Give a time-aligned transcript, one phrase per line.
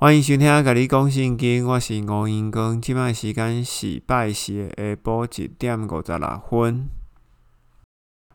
[0.00, 2.80] 欢迎收听《甲你讲圣经》，我是吴英光。
[2.80, 6.88] 即摆时间是拜四下晡一点五十六分。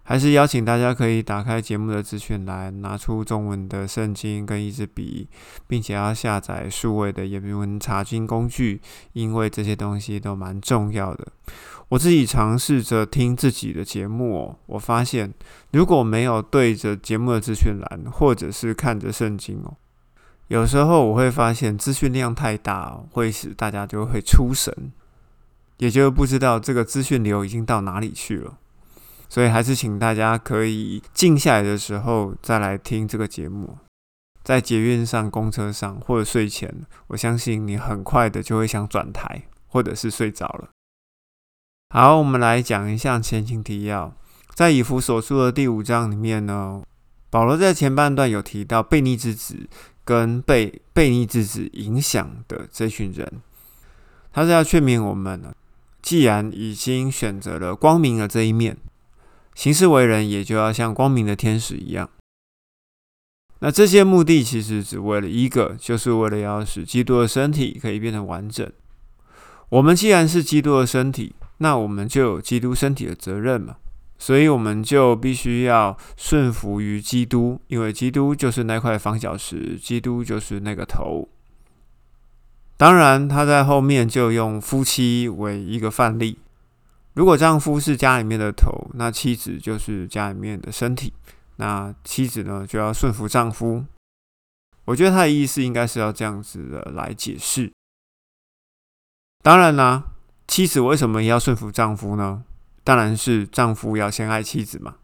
[0.04, 5.29] 还是邀请大家可以打开节目的资讯栏，拿出中文的圣经跟一支笔，
[5.65, 8.82] 并且要下载数位的原文查经工具，
[9.14, 11.25] 因为这些东西都蛮重要的。
[11.88, 15.34] 我自己尝试着听自己的节目哦，我发现
[15.71, 19.77] 如果没有对着节目的资讯栏，或者是看着圣经哦。
[20.48, 24.92] 有时候我会发现资讯量太大，会使大家就会出神，
[25.78, 28.57] 也就不知道这个资讯流已经到哪里去了。
[29.29, 33.78] 所以还是请大家可以静下来的时候再来听这个节目，
[34.44, 36.72] 在捷运上、公车上或者睡前，
[37.08, 40.69] 我相信你很快的就会想转台，或者是睡着了。
[41.89, 44.14] 好，我们来讲一下前情提要，
[44.53, 46.83] 在以弗所书的第五章里面呢，
[47.31, 49.67] 保罗在前半段有提到悖逆之子。
[50.03, 53.42] 跟被被逆之子影响的这群人，
[54.31, 55.53] 他是要劝勉我们呢。
[56.02, 58.77] 既然已经选择了光明的这一面，
[59.55, 62.09] 行事为人也就要像光明的天使一样。
[63.59, 68.70] 那这些目的其实只为了一个，就是为了要使基督的身体可以变得完整。
[69.70, 73.77] 我们既然是基督的身体，那我们就有基督身体的责任嘛。
[74.23, 81.27] 所以我们就必须要顺服于基督，因为基督就是那块方角石，基督就是那个头。
[82.77, 86.39] 当然，他在后面就用夫妻为一个范例。
[87.15, 91.11] 如果丈夫是家里面的头，那妻子就是家里面的身体，
[91.58, 93.83] 那妻子呢就要顺服丈夫。
[94.85, 97.73] 我觉得他的意思应该是要这样子的来解释。
[99.41, 100.05] 当然啦，
[100.47, 102.45] 妻子为什么要顺服丈夫呢？
[102.84, 104.95] 当然是丈夫要先爱妻子嘛，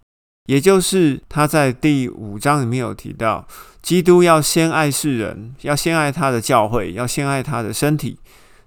[0.48, 3.48] 也就是他在第五章里面有提到，
[3.82, 8.20] 基督要先爱世人，要先爱他的教会，要先爱他的身体，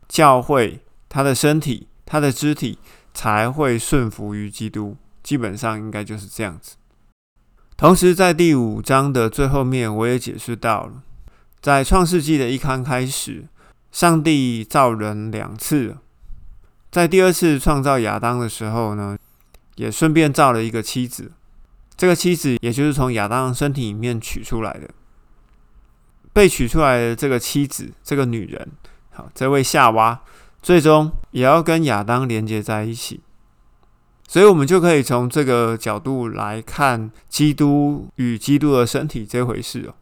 [0.09, 2.79] 教会他的身体，他的肢体
[3.13, 4.97] 才会顺服于基督。
[5.23, 6.77] 基本上应该就是这样子。
[7.77, 11.03] 同时，在第五章的最后面，我也解释到了，
[11.61, 13.47] 在创世纪的一刚开始，
[13.93, 15.97] 上帝造人两次。
[16.93, 19.17] 在第二次创造亚当的时候呢，
[19.77, 21.33] 也顺便造了一个妻子。
[21.97, 24.91] 这个妻子也就是从亚当身体里面取出来的。
[26.35, 28.71] 被取出来的这个妻子，这个女人，
[29.11, 30.21] 好，这位夏娃，
[30.63, 33.23] 最终也要跟亚当连接在一起。
[34.29, 39.95] 所以，我们就可以从这个角度来看基督与基督的身体这回事哦。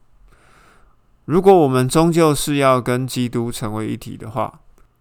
[1.27, 4.59] 如果我们终究是要跟基督成为一体的话，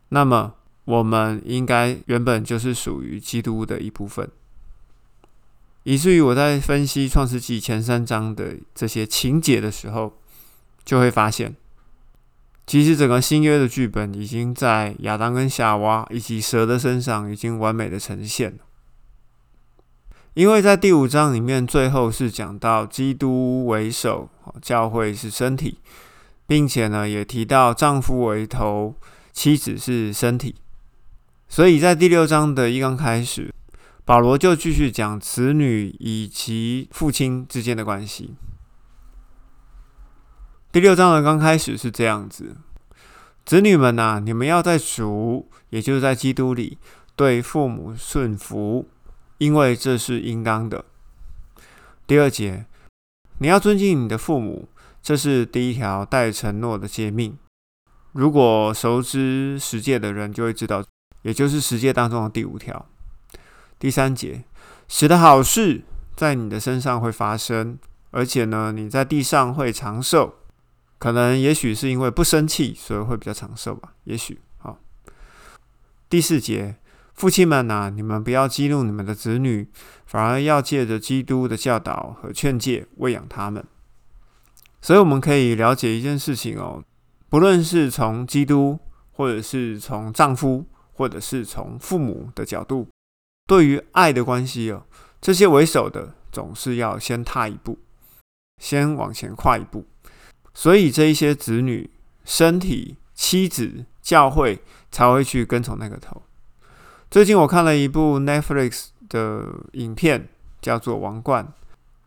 [0.09, 0.53] 那么。
[0.89, 4.27] 我们应该原本就是属于基督的一部分，
[5.83, 10.17] 以至于我在分析创世纪前三章的这些情节的时候，
[10.83, 11.55] 就会发现，
[12.66, 18.57] 其实整个新约的剧本已经在亚当跟夏娃以及蛇的身上已经完美的呈现了。
[20.33, 24.27] 因为在第五章里面，最后是讲到基督为首，
[24.59, 25.77] 教会是身体，
[26.47, 28.95] 并且呢也提到丈夫为头，
[29.31, 30.56] 妻子是身体。
[31.50, 33.52] 所以在第六章的一刚开始，
[34.06, 38.36] 保罗就继续讲子女以及父亲之间的关系。
[40.72, 42.56] 第六章的刚开始是这样子：
[43.46, 46.78] 子女们呐，你们要在主，也就是在基督里，
[47.16, 48.88] 对父母顺服，
[49.40, 50.86] 因为这是应当的。
[52.06, 52.68] 第二节，
[53.40, 54.70] 你要尊敬你的父母，
[55.02, 57.36] 这是第一条带承诺的诫命。
[58.12, 60.86] 如果熟知十诫的人，就会知道。
[61.24, 62.85] 也就是十诫当中的第五条，
[63.78, 64.44] 第三节，
[64.88, 65.84] 使的好事
[66.16, 67.78] 在你的身上会发生，
[68.12, 70.35] 而且呢，你在地上会长寿。
[70.97, 73.94] 可能也许是因为不生气，所以会比较长寿吧。
[74.03, 74.78] 也许好。
[76.09, 76.75] 第四节，
[77.13, 79.69] 父亲们呐，你们不要激怒你们的子女，
[80.06, 83.66] 反而要借着基督的教导和劝诫喂养他们。
[84.81, 86.84] 所以我们可以了解一件事情哦，
[87.30, 88.80] 不论是从基督，
[89.12, 90.66] 或者是从丈夫。
[91.00, 92.86] 或者是从父母的角度，
[93.48, 94.84] 对于爱的关系哦，
[95.22, 97.80] 这些为首的总是要先踏一步，
[98.57, 99.86] 先往前跨一步，
[100.54, 101.90] 所以这一些子女、
[102.25, 104.62] 身体、妻子、教会
[104.92, 106.22] 才会去跟从那个头。
[107.10, 110.28] 最近我看了一部 Netflix 的影片，
[110.60, 111.45] 叫做《王冠》，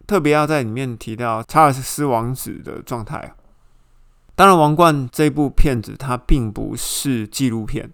[0.06, 3.34] 特别要在里面提到查尔斯王子的状态。
[4.34, 7.90] 当然，《王冠》这部片子它并不是纪录片。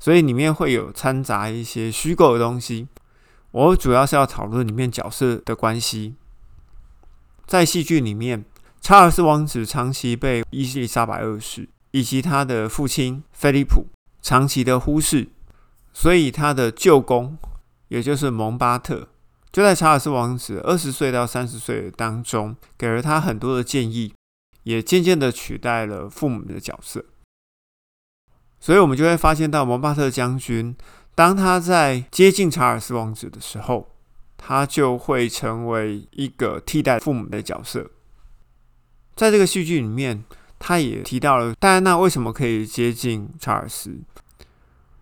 [0.00, 2.88] 所以里面会有掺杂一些虚构的东西。
[3.52, 6.16] 我主要是要讨论里面角色的关系。
[7.46, 8.44] 在戏剧里面，
[8.80, 13.86] 查尔斯王子长期被伊丽莎白二世以及他的父亲菲利普
[14.22, 15.28] 长期的忽视，
[15.92, 17.36] 所以他的舅公，
[17.88, 19.08] 也就是蒙巴特，
[19.50, 24.14] 就在查尔斯王子二十岁到三十岁当中，给了他很多的建议，
[24.62, 27.04] 也渐渐的取代了父母的角色。
[28.60, 30.76] 所以，我们就会发现到蒙巴特将军，
[31.14, 33.88] 当他在接近查尔斯王子的时候，
[34.36, 37.90] 他就会成为一个替代父母的角色。
[39.16, 40.22] 在这个戏剧里面，
[40.58, 43.98] 他也提到了戴安娜为什么可以接近查尔斯，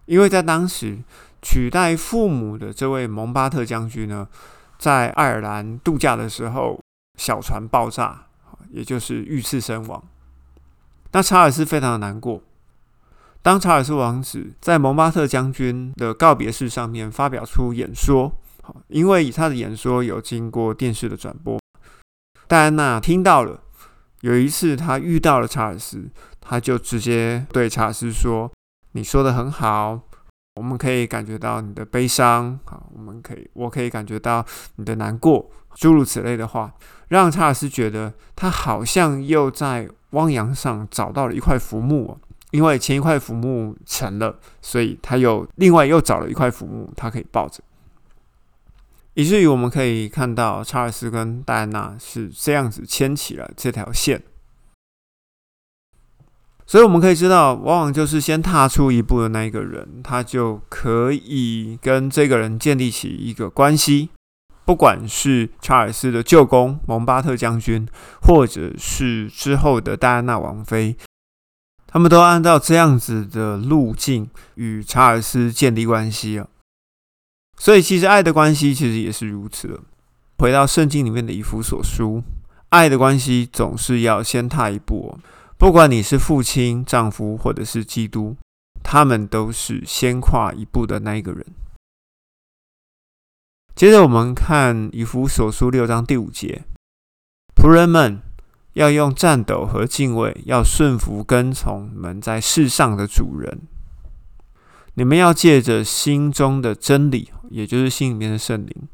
[0.06, 0.99] 因为在当时
[1.43, 4.28] 取代父母的这位蒙巴特将军呢，
[4.78, 6.81] 在爱尔兰度假的时候，
[7.16, 8.26] 小船爆炸，
[8.70, 10.02] 也就是遇刺身亡。
[11.10, 12.40] 那查尔斯非常的难过。
[13.49, 18.31] 当查尔斯王子在蒙巴特将军的告别式上面发表出演说，
[18.89, 21.59] 因为以他的演说有经过电视的转播，
[22.47, 23.59] 戴安娜听到了。
[24.21, 26.11] 有一次，他遇到了查尔斯，
[26.43, 28.53] 他就直接对查尔斯说
[28.93, 29.99] ：“你说的很好，
[30.56, 34.44] 我们可以感觉到你的悲伤，好，我们可以，我可以感觉到
[34.77, 36.75] 你的难过，诸如此类的话，
[37.09, 47.62] 让查尔斯觉得他好像又在汪洋上找到了一块浮木，因为前一块浮木沉了，所以他又另外又找了一块浮木，他可以抱着。”
[49.15, 54.23] 以至于我们可以看到，查尔斯跟戴安娜是这样子牵起了这条线。
[56.65, 64.11] 所以我们可以知道，往往就是先踏出一步的那一个人，他就可以跟这个人建立起一个关系。
[64.65, 67.89] 不管是查尔斯的舅公蒙巴特将军，
[68.21, 70.94] 或者是之后的戴安娜王妃，
[71.90, 76.49] 他们都按照这样子的路径与查尔斯建立关系了。
[77.56, 79.81] 所以，其实爱的关系其实也是如此。
[80.37, 82.23] 回到圣经里面的以弗所书，
[82.69, 85.19] 爱的关系总是要先踏一步。
[85.56, 88.37] 不管你是父亲、丈夫，或者是基督，
[88.84, 91.44] 他们都是先跨一步的那一个人。
[93.75, 96.62] 接着，我们看以弗所书六章第五节：
[97.56, 98.20] 仆人们
[98.79, 103.63] 要用战斗和敬畏，要顺服跟从你们在世上的主人。
[104.95, 108.89] 你们要借着心中的真理，也就是心里面的圣灵，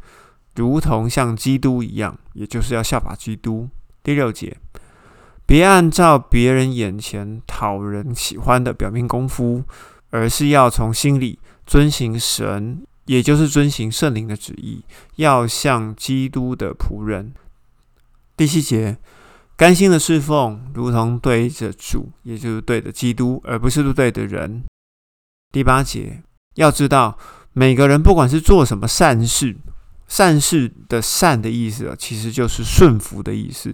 [0.55, 3.69] 如同像基督一样，也就是要效法基督。
[4.03, 4.57] 第六节，
[5.45, 9.65] 别按照别人眼前讨人喜欢的表面功夫，
[10.09, 14.83] 而是要从心里遵行神，也就是遵行圣灵的旨意，
[15.17, 17.35] 要像基督的仆人。
[18.35, 18.97] 第七节，
[19.56, 24.65] 甘心的侍奉，如同对着主，也就是对着基督，而不是对着人。
[25.53, 26.23] 第八节，
[26.56, 27.17] 要知道
[27.53, 29.56] 每个人不管是做什么善事，
[30.09, 33.73] 善事的善的意思啊，其实就是顺服的意思。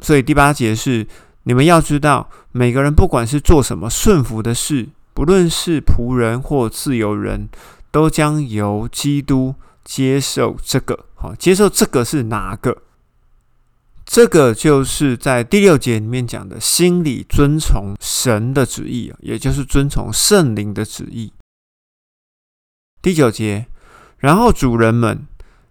[0.00, 1.06] 所以第八节是
[1.44, 7.48] 你们要知道，每个人不管是做什么顺服的事，不论是仆人或自由人，
[7.92, 9.54] 都将由基督
[9.84, 11.06] 接受这个。
[11.14, 12.82] 好，接受这个是哪个？
[14.06, 21.32] 这个就是在第六节里面讲的，心里遵从神的旨意也就是遵从圣灵的旨意。
[23.00, 23.66] 第九节，
[24.18, 25.26] 然后主人们，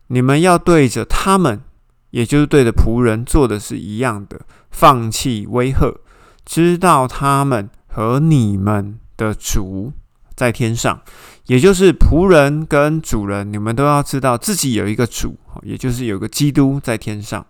[0.07, 1.61] 你们要对着他们，
[2.09, 4.41] 也就是对着仆人做的是一样的，
[4.71, 6.01] 放弃威吓，
[6.43, 9.93] 知道他们和你们的主
[10.35, 11.01] 在天上，
[11.45, 17.45] 也就是仆人跟主人，你们都要知道自己有一个主，也就是有个基督在天上。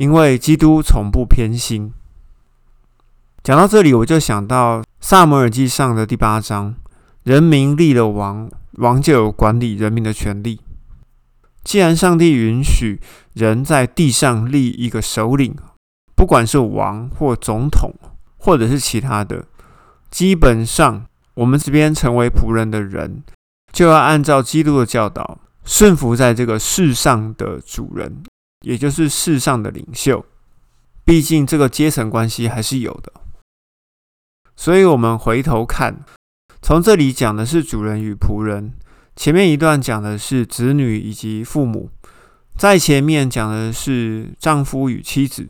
[0.00, 1.92] 因为基督从不偏心。
[3.42, 6.74] 讲到这里，我就想到萨摩尔记上的第八章：
[7.22, 10.58] 人民立了王，王就有管理人民的权利。
[11.62, 12.98] 既然上帝允许
[13.34, 15.54] 人在地上立一个首领，
[16.16, 17.92] 不管是王或总统，
[18.38, 19.44] 或者是其他的，
[20.10, 21.04] 基本上
[21.34, 23.22] 我们这边成为仆人的人，
[23.70, 28.22] 就要按照基督的教导，顺服在这个世上的主人。
[28.60, 30.24] 也就是世上的领袖，
[31.04, 33.12] 毕竟这个阶层关系还是有的。
[34.56, 36.04] 所以，我们回头看，
[36.60, 38.74] 从这里讲的是主人与仆人，
[39.16, 41.90] 前面一段讲的是子女以及父母，
[42.56, 45.48] 在前面讲的是丈夫与妻子，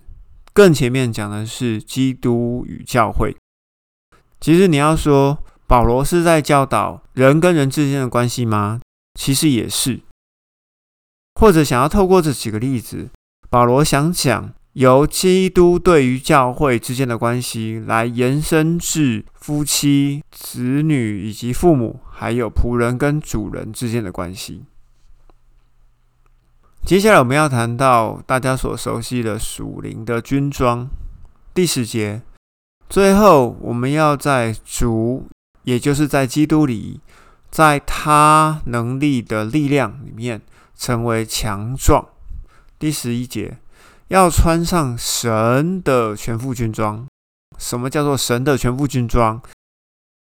[0.53, 3.37] 更前面讲的是基督与教会。
[4.41, 8.81] 其实，你要说保罗是在教导人跟人之间的关系吗？
[9.19, 10.01] 其实也是。
[11.41, 13.09] 或者想要透过这几个例子，
[13.49, 24.65] 保罗想讲由基督对于教会之间的关系来延伸至夫妻、子女以及父母，还有仆人跟主人之间的关系。
[26.85, 30.87] 接下来我们要谈到大家所熟悉的属灵的军装。
[31.55, 32.21] 第十节，
[32.91, 35.27] 最后，我们要在主，
[35.63, 37.01] 也就是在基督里，
[37.51, 40.43] 在他能力的力量里面
[40.81, 42.09] 成为强壮。
[42.79, 43.59] 第十一节，
[44.09, 47.07] 要穿上神的全副军装。
[47.59, 49.43] 什么叫做神的全副军装？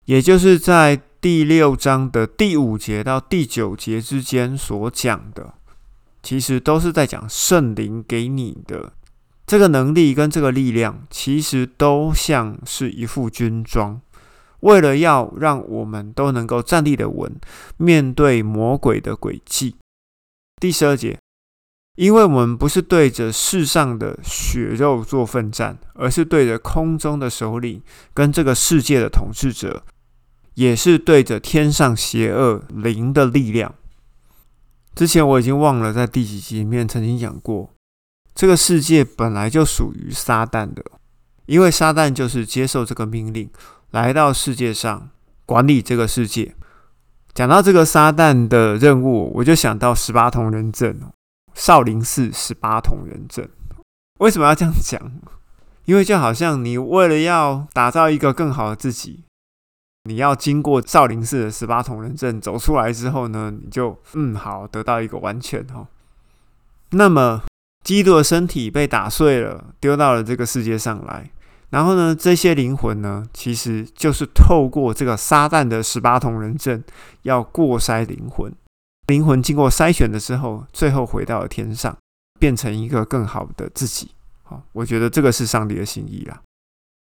[0.06, 5.54] 也就是在第六章的第五节到第九节之间所讲的，
[6.24, 8.94] 其实都是在讲圣灵给你的。
[9.46, 14.02] 这个能力跟这个力量，其实都像是一副军装，
[14.62, 17.40] 为了要让我们都能够站立的稳，
[17.78, 19.76] 面对魔鬼的诡计。
[20.62, 21.18] 第十二节，
[21.96, 27.82] 因为我们不是对着世上的血肉做奋战，而是对着空中的首领
[28.14, 29.84] 跟这个世界的统治者，
[30.54, 33.74] 也是对着天上邪恶灵的力量。
[34.94, 37.72] 之前我已经忘了在第几集里面曾经讲过。
[38.36, 40.86] 这个世界本来就属于撒旦的，
[41.48, 43.50] 因为撒旦就是接受这个命令，
[43.90, 45.10] 来到世界上
[45.48, 46.54] 管理这个世界。
[47.34, 51.00] 讲到这个撒旦的任务，我就想到十八铜人阵
[51.54, 53.50] 少林寺十八铜人阵。
[54.20, 55.00] 为什么要这样讲？
[55.86, 59.24] 因为就好像你为了要打造一个更好的自己，
[60.04, 65.88] 你要经过少林寺的十八铜人阵走出来之后呢，你就嗯好得到一个完全哈。
[66.92, 67.44] 那么。
[67.84, 71.32] 基督的身体被打碎了，丢到了这个世界上来。
[71.72, 76.84] 然后呢，这些灵魂呢，其实就是透过这个撒旦的十八铜人阵，
[77.24, 78.54] 要过筛灵魂。
[79.08, 81.98] 灵魂经过筛选的时候，最后回到了天上，
[82.40, 84.12] 变成一个更好的自己。
[84.44, 86.42] 好，我觉得这个是上帝的心意啦。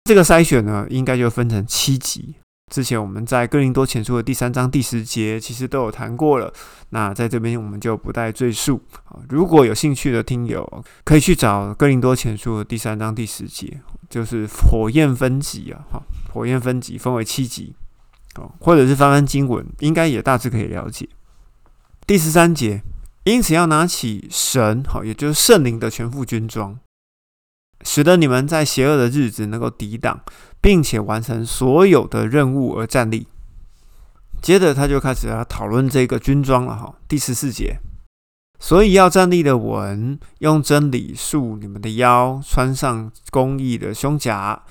[0.04, 2.34] 这个筛选呢，应该就分成七级。
[2.72, 6.52] 之前我们在哥林多前书的第三章第十节，其实都有谈过了。
[6.90, 9.20] 那在这边我们就不再赘述啊。
[9.28, 13.80] 如果有兴趣的听友，可以去找哥林多前书的第三章第十节，
[14.12, 16.02] 就是火焰分级啊，哈，
[16.34, 17.74] 火焰分级分为七级，
[18.34, 21.08] 哦，或者是翻翻经文，应该也大致可以了解。
[22.06, 22.82] 第十三节，
[23.24, 26.78] 因此要拿起神，好，也就是圣灵的全副军装。
[27.84, 30.20] 使得你们在邪恶的日子能够抵挡，
[30.60, 33.26] 并且完成所有的任务而站立。
[34.42, 37.78] 接着他就开始要讨论这个军装了哈，第十四节，
[38.62, 44.62] 所以要站立的稳，用真理束你们的腰，穿上公义的胸甲，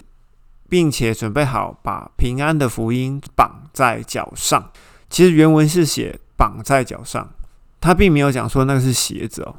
[0.69, 4.71] 并且准备好把平安的福音绑在脚上。
[5.09, 7.33] 其实原文是写绑在脚上，
[7.81, 9.55] 他并没有讲说那个是鞋子哦。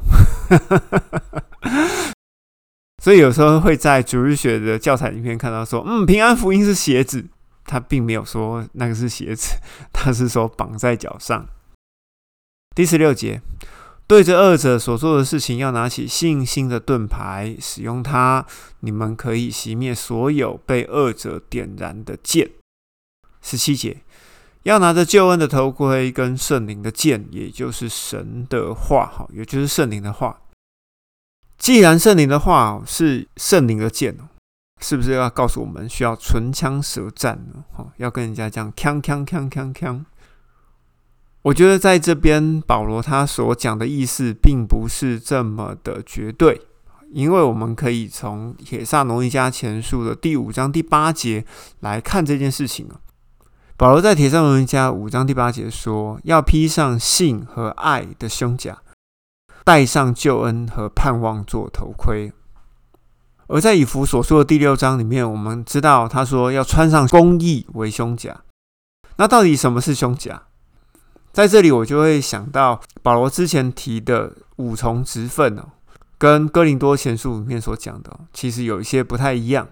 [3.04, 7.26] 所以有时候会在主日学的教材里面看到说，嗯，平安福音是鞋子，
[7.66, 9.56] 他并没有说那个是鞋子，
[9.92, 11.46] 他是说绑在脚上。
[12.74, 13.42] 第十六节，
[14.06, 18.44] 对着二者所做的事情，要拿起信心的盾牌，使用它，
[18.80, 22.50] 你们可以熄灭所有被二者点燃的剑。
[23.40, 24.02] 十七节，
[24.64, 30.40] 要拿着救恩的头盔跟圣灵的剑，也就是神的话，哈，也就是圣灵的话。
[31.56, 34.18] 既然圣灵的话是圣灵的剑，
[34.80, 37.64] 是不是要告诉我们需要唇枪舌战呢？
[37.72, 40.04] 哈，要跟人家讲锵锵锵锵锵。
[41.42, 46.60] 我觉得在这边保罗他所讲的意思并不是这么的绝对，
[47.10, 51.44] 因为我们可以从铁萨罗尼迦前书的第五章第八节
[51.80, 53.00] 来看这件事情啊。
[53.76, 58.78] 保罗在铁萨罗尼迦五章第八节说，要披上信和爱的胸甲。
[59.64, 62.32] 戴上救恩和盼望做头盔，
[63.46, 68.42] 而在以弗所说的第六章里面，我们知道他说要穿上公义为胸甲。
[69.18, 70.42] 那到底什么是胸甲？
[71.32, 75.70] 在这里我就会想到保罗之前提的五重职分哦，
[76.18, 79.68] 跟哥林多前书里面所讲的其实有一些不太一样。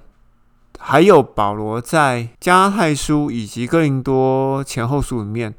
[0.78, 5.54] 还有保罗在加太书以及哥林多前后书里面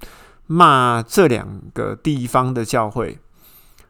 [0.48, 3.20] 骂这两个地方的教会。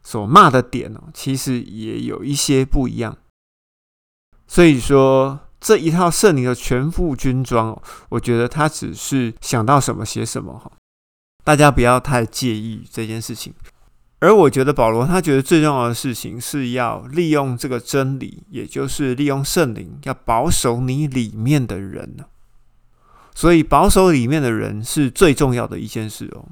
[0.03, 3.15] 所骂的点哦，其实也有一些不一样。
[4.47, 10.71] 所以说这一套圣灵的全副军装哦，我觉得他只是想到什么写什么哈，
[11.43, 13.53] 大家不要太介意这件事情。
[14.19, 22.17] 而我觉得保罗他觉得最重要的事情是要利用这个真理，也就是利用圣灵，要保守你里面的人。
[23.33, 26.45] 所以保守里面的人是最重要的一件事哦。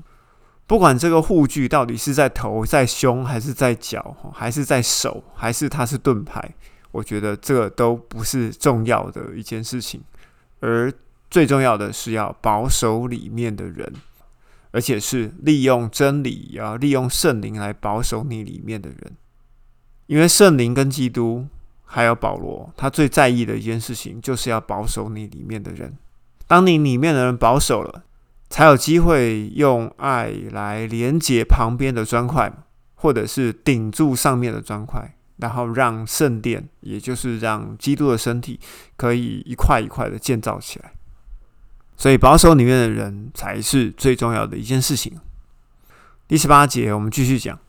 [0.65, 6.55] 不管这个护具到底是在头、在胸，还是在脚，还是在手，还是它是盾牌，
[6.91, 10.01] 我觉得这个都不是重要的一件事情。
[10.61, 10.91] 而
[11.29, 13.91] 最重要的是要保守里面的人，
[14.71, 19.17] 而且是利用真理，要利用圣灵来保守你里面的人。
[20.07, 21.47] 因为圣灵跟基督
[21.85, 25.97] 还有保罗，他最在意的一件事情，就是要保守你里面的人。
[26.47, 28.03] 当你里面的人保守了，
[28.49, 32.51] 才有机会用爱来连接旁边的砖块，
[32.95, 38.59] 或者是顶住上面的砖块，然后让圣殿，也就是让基督的身体，
[38.97, 40.93] 可以一块一块的建造起来。
[41.99, 45.19] 所以，保守里面的人才是最重要的一件事情。
[46.29, 47.59] 第十八节，我们继续讲，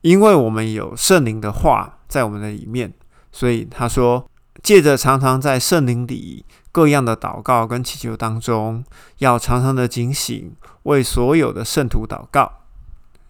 [0.00, 2.90] 因为我们有圣灵的话在我们的里面。
[3.30, 4.26] 所以他说，
[4.62, 8.82] 借着常常在圣灵里各样的祷告跟祈求当中，
[9.18, 10.50] 要常常的警醒，
[10.84, 12.50] 为所有的圣徒祷告。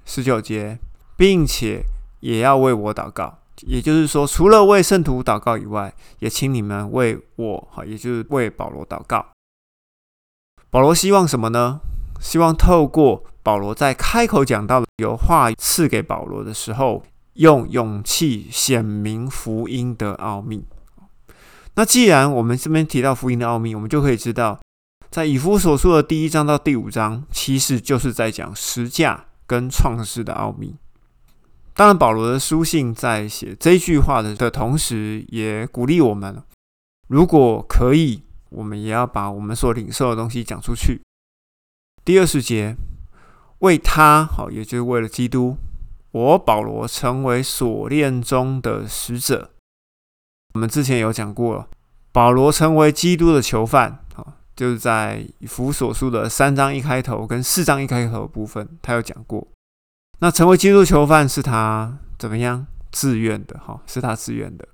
[0.04, 0.78] 十九节，
[1.16, 1.82] 并且
[2.20, 3.38] 也要为我祷告。
[3.62, 9.26] 也就是说，除了为圣徒祷告以外，也请你们为我，哈，也就是为保罗祷告。
[10.70, 11.80] 保罗希望什么呢？
[12.20, 17.04] 希望透过保罗在开口讲到有话赐给保罗的时候。
[17.38, 20.64] 用勇气显明福音的奥秘。
[21.76, 24.58] 那既然我们这边提到福音的奥秘，我们就可以知道，
[25.08, 30.74] 在以弗所书的第一章到第五章，其实就是在讲十架跟创世的奥秘。
[31.74, 36.42] 当然，保罗的书信在写这句话的的同时，也鼓励我们：
[37.06, 41.00] 如果可以，我们也要把我们所领受的东西讲出去。
[42.04, 42.74] 第二十节，
[43.60, 45.56] 为他好，也就是为了基督。
[46.10, 49.50] 我保罗成为锁链中的使者。
[50.54, 51.68] 我们之前有讲过了，
[52.12, 59.46] 保罗成为基督的囚犯，啊，就是在以弗所书的三章一开头跟四章一开头部分，他有讲过。
[60.20, 63.58] 那成为基督囚犯是他怎么样自愿的？
[63.58, 64.66] 哈，是他自愿的。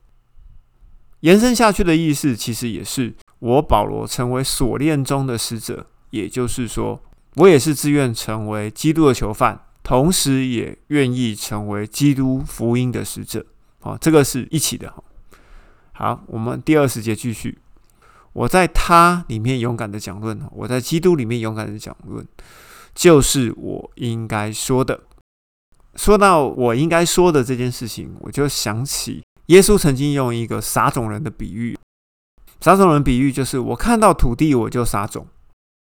[1.20, 3.14] 延伸下去的意思，其实也是
[3.44, 6.98] 我保罗成为锁链中的使者，也就是说，
[7.34, 9.60] 我也是自愿成为基督的囚犯。
[9.82, 13.44] 同时，也愿意成为基督福音的使者，
[13.80, 14.94] 好，这个是一起的。
[15.92, 17.58] 好，我们第二十节继续。
[18.32, 22.26] 我在他里面勇敢的讲论，我在基督里面勇敢的讲论，
[22.94, 25.02] 就是我应该说的。
[25.96, 31.76] 说到我应该说的这件事情，我就想起耶稣曾经用一个撒种人的比喻。
[32.64, 35.26] 撒种人比喻就是我看到土地，我就撒种，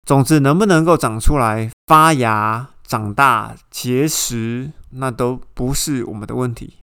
[0.03, 2.69] 种子能不能够长出来发芽？
[2.81, 6.77] 长大结实，那都不是我们的问题，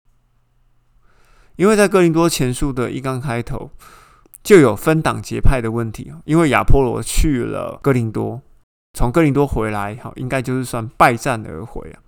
[1.54, 3.70] 因为在哥林多前书的一刚开头
[4.42, 8.42] 就有分党结派的问题因为亚波罗去了哥林多，
[8.98, 12.02] 从哥林多回来，好，应该就是算败战而回啊。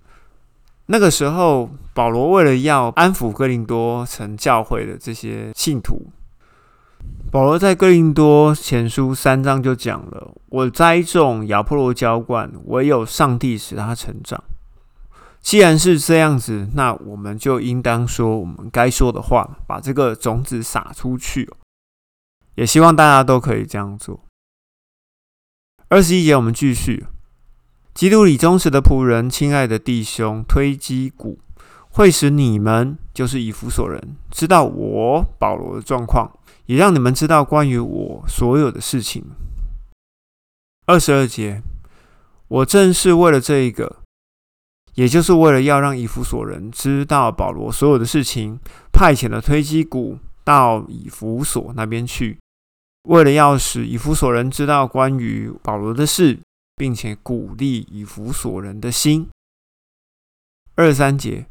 [0.87, 6.11] 那个时候，保罗为了要安抚哥林多城教会的这些信徒。
[7.29, 14.41] 保罗在哥林多前书三章就讲了：“我栽种，亚波罗浇灌，唯有上帝使他成长。”
[15.41, 21.49] 既然是这样子，那我们就应当说我们该说的话，把这个种子撒出去。
[22.55, 24.19] 也希望大家都可以这样做。
[25.89, 27.05] 二十一节，我们继续：
[27.93, 31.39] 基督里忠实的仆人，亲爱的弟兄，推基鼓，
[31.89, 36.31] 会使你们，就是以弗所人，知道我保罗的状况。
[36.67, 39.25] 也让你们知道关于我所有的事情。
[40.85, 41.61] 二十二节，
[42.47, 43.97] 我正是为了这一个，
[44.95, 48.59] 也就是为了要让以弗所人知道保罗所有的事情，
[48.93, 52.37] 派遣了推基谷到以弗所那边去，
[53.03, 56.39] 为了要使以弗所人知道关于保罗的事，
[56.75, 59.27] 并且鼓励以弗所人的心。
[60.75, 61.47] 二三节，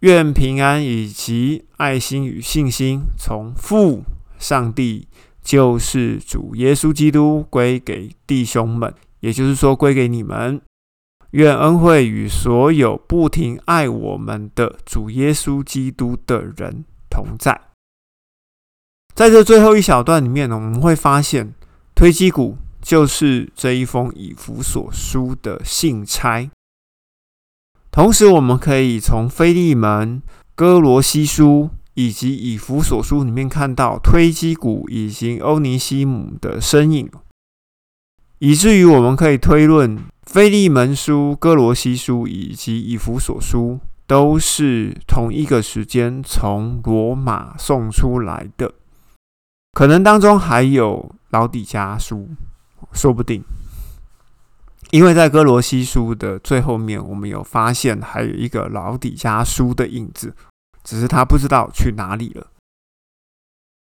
[0.00, 4.04] 愿平安以及爱心与信心从父。
[4.44, 5.08] 上帝
[5.42, 10.60] 就是主耶稣基督归给弟兄们，也就是说归给你们。
[11.30, 17.58] 愿恩惠与所有不停爱我们的主耶稣基督的人同在。
[19.14, 21.54] 在这最后一小段里面呢，我们会发现
[21.94, 26.50] 推基谷就是这一封以弗所书的信差。
[27.90, 30.22] 同时，我们可以从菲利门、
[30.54, 31.70] 哥罗西书。
[31.94, 37.08] 以及以弗所书里面看到推基谷以及欧尼西姆的身影，
[38.38, 48.74] 以至于我们可以推论，菲利门书、哥罗西书以及以弗所书都是同一个时间从罗马送出来的，
[49.72, 52.28] 可能当中还有老底家书，
[52.92, 53.42] 说不定，
[54.90, 60.34] 因为在哥罗西书的最后面，我们有发现还有一个老底家书的影子。
[60.84, 62.46] 只是他不知道去哪里了。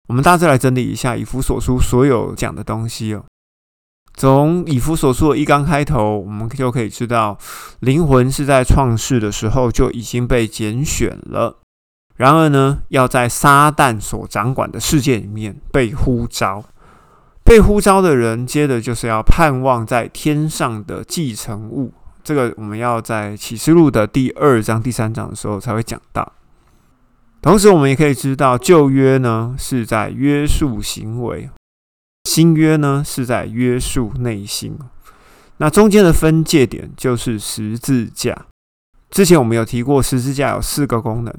[0.07, 3.25] 我们大致来整理一下以弗所书所有讲的东西哦。
[4.13, 7.37] 从以弗所书的一刚开头，我们就可以知道，
[7.79, 11.57] 灵魂是在创世的时候就已经被拣选了，
[12.15, 16.63] 然而呢，要在撒旦所掌管的世界里面被呼召。
[17.43, 21.93] 被呼召的人，接着就是要盼望在天上的继承物。
[22.23, 26.31] 这个我们要在启示录的第二章、第三章的时候才会讲到。
[27.45, 31.47] 同时，我们也可以知道，旧约呢是在约束行为，
[32.23, 34.75] 新约呢是在约束内心。
[35.57, 38.47] 那中间的分界点就是十字架。
[39.11, 41.31] 之前我们有提过，十字架有四个功能：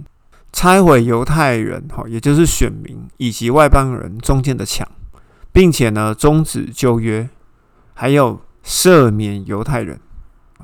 [0.53, 4.89] 拆毁犹太人，哈，也就是选民以及外邦人中间的墙。
[5.51, 7.29] 并且呢，终止旧约，
[7.95, 9.99] 还有赦免犹太人。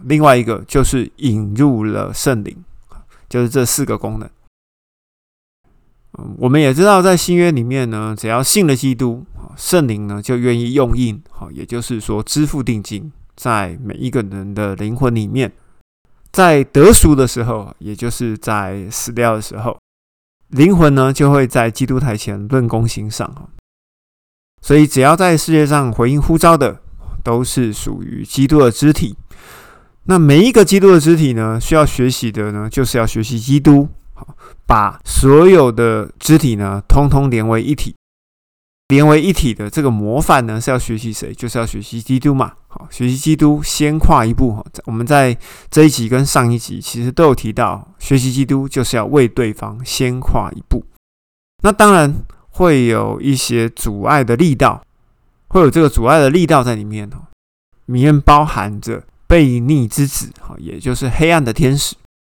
[0.05, 2.63] 另外一个就是引入了圣灵，
[3.29, 4.31] 就是这四个功能。
[6.38, 9.25] 我们也知道，在新约里面呢，只要信了基督，
[9.57, 15.51] 圣灵呢就愿意用印，好，也就是说支付定金，在每一个人的灵魂里面，
[16.31, 19.79] 在得赎的时候，也就是在死掉的时候，
[20.48, 23.48] 灵魂呢就会在基督台前论功行赏。
[24.61, 26.81] 所以，只要在世界上回应呼召的，
[27.25, 29.16] 都是属于基督的肢体。
[30.05, 33.88] 那每一个基督的肢体呢，需要学习的呢，就是要学习基督，
[34.67, 37.95] 把所有的肢体呢，通通连为一体。
[38.89, 41.33] 连为一体的这个模范呢，是要学习谁？
[41.33, 42.53] 就是要学习基督嘛。
[42.69, 44.55] 好，学习基督，先跨一步。
[44.55, 45.37] 哈，我们在
[45.71, 50.85] 这一集跟上一集其实都有提到，学习基督就是要为对方先跨一步。
[51.63, 52.25] 那当然。
[52.55, 54.85] 会有一些阻碍的力道，
[55.49, 57.17] 会有这个阻碍的力道在里面哦，
[57.87, 61.97] 里面包含着悖逆之子，哈，也就是黑暗的天使，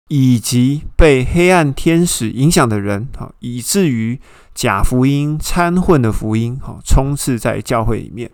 [0.09, 4.21] 以及被黑暗天使影响的人，哈，以至于
[4.55, 8.31] 假福音掺混的福音，哈，充斥在教会里面。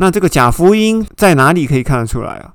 [0.00, 2.54] 那这个假福音在哪里可以看得出来啊？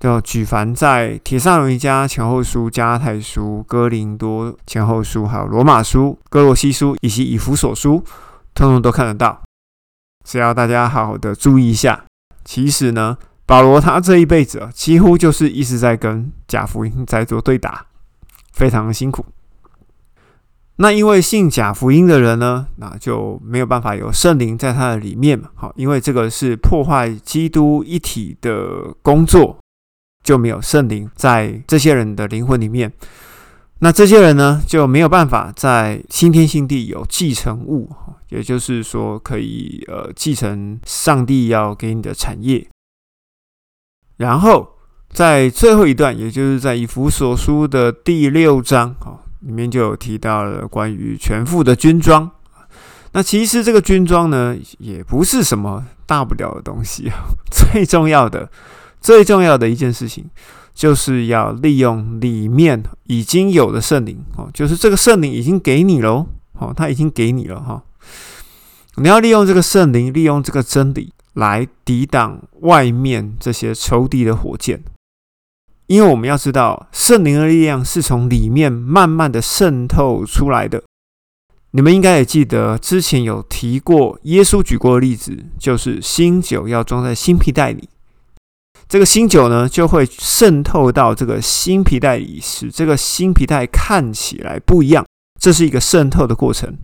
[0.00, 8.02] 就举凡在《铁上罗尼迦前后书》、《加太书》、《哥林多前后书》、还有《罗马书》、《哥罗西书》以及《以弗所书》，
[8.54, 9.42] 通通都看得到。
[10.24, 12.04] 只要大家好好的注意一下，
[12.44, 17.86] 其实呢，保罗他这一辈子啊，几乎就是一直在跟假福音在做对打，
[18.52, 19.24] 非常的辛苦。
[20.76, 25.48] 那因为信假福音的人呢，那就没有办法有圣灵在他的里面嘛。
[25.54, 29.56] 好，因为这个是破坏基督一体的工作。
[30.24, 32.92] 就没有圣灵在这些人的灵魂里面，
[33.78, 37.90] 那这些人呢就没有办法在新天新地有继承物，
[38.28, 42.68] 也就是说可以呃继承上帝要给你的产业。
[44.18, 44.68] 然后
[45.10, 52.30] 在最后一段，也就是在以弗所书的第六章啊里面就有提到了关于全副的军装。
[53.12, 57.16] 那其实这个军装呢也不是什么大不了的东西啊，
[57.50, 58.50] 最重要的。
[59.00, 60.28] 最重要的一件事情，
[60.74, 67.80] 就是要利用里面已经有的圣灵哦，就是这个圣灵已经给你喽，哦，他已经给你了哈。
[68.96, 74.82] 你要利用这个圣灵，利用这个真理来抵挡外面这些仇敌的火箭，
[75.86, 80.82] 因为我们要知道，圣灵的力量是从里面慢慢的渗透出来的。
[81.70, 87.88] 你们应该也记得之前有提过，耶稣举过的例子，就是新酒要装在新皮袋里。
[88.88, 95.06] 这个新酒呢，就会渗透到这个新皮带里，使这个新皮带看起来不一样。
[95.38, 96.76] 这是一个渗透的过程。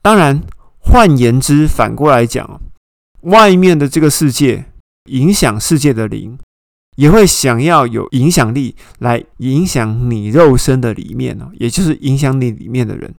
[0.00, 0.42] 当然，
[0.78, 2.60] 换言之，反过来讲，
[3.28, 4.64] 外面的这个世界
[5.06, 6.38] 影响世界的灵，
[6.96, 13.14] 也会想要有影响力来影响你肉身的里面哦，也就是影响你里面的人。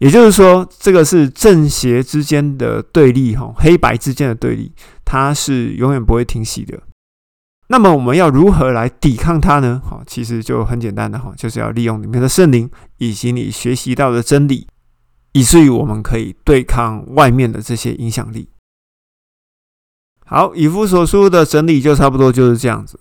[0.00, 4.72] 也就是说，这个是正邪之间的对立，哈，黑白之间的对立，
[5.04, 6.80] 它是永远不会停息的。
[7.68, 9.80] 那么我们要如何来抵抗它呢？
[9.84, 14.66] 好，其实就很简单的哈，就是要利用里面的圣灵以及你学习到的真理，
[15.32, 18.48] 以至于我们可以对抗外面的这些影响力。
[20.30, 22.96] 好，以夫所书的整理就差不多就是这样子。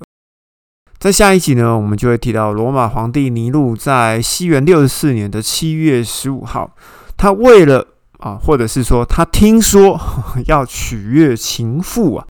[0.97, 6.75] 在下一集呢，我们就会提到罗马皇帝尼禄在西元六十四年的七月十五号，
[7.15, 7.85] 他为了
[8.17, 9.99] 啊，或者是说他听说
[10.47, 12.25] 要取悦情妇啊。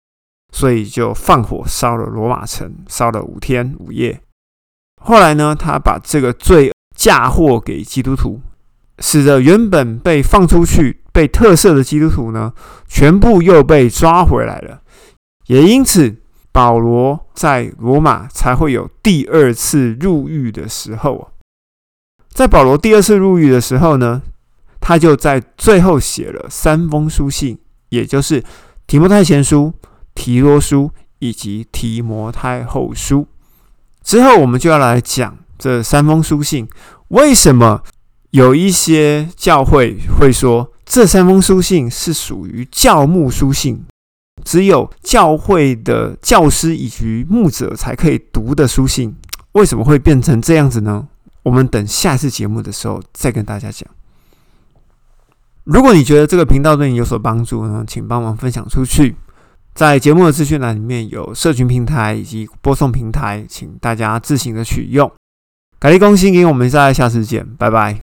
[0.51, 4.19] 所以就放火烧了罗马城，烧了五天五夜。
[5.03, 8.41] 后来呢，他把这个罪嫁祸给基督徒，
[9.01, 12.55] 使得原本被放出去、被特赦的基督徒呢，
[12.89, 14.81] 全部又被抓回来了。
[15.47, 16.17] 也因此，
[16.53, 21.31] 保罗在罗马才会有第二次入狱的时候。
[22.29, 24.23] 在保罗第二次入狱的时候呢，
[24.81, 28.43] 他就在最后写了三封书信，也就是
[28.87, 29.73] 提摩太前书。
[30.15, 33.29] 提多书以及提摩太后书
[34.03, 36.67] 之后，我们就要来讲这三封书信
[37.09, 37.83] 为什么
[38.31, 43.85] 有一些教会会说，这三封书信是属于教牧书信，
[44.47, 49.13] 只有教会的教师以及牧者才可以读的书信。
[49.53, 51.09] 为什么会变成这样子呢？
[51.43, 53.89] 我们等下次节目的时候再跟大家讲。
[55.65, 59.17] 如果你觉得这个频道对你有所帮助呢，请帮忙分享出去。
[59.75, 65.11] 在节目的资讯栏里面有社群平台以及播送平台，请大家自行的取用。
[65.81, 68.06] 感谢更新，我们再下次见，拜拜。